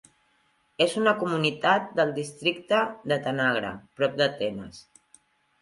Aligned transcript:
És 0.85 0.95
una 1.01 1.13
comunitat 1.23 1.93
del 2.01 2.13
districte 2.17 2.81
de 3.13 3.21
Tanagra, 3.29 3.73
prop 4.01 4.17
d'Atenes. 4.23 4.83